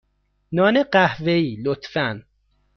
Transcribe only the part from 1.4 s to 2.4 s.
لطفا.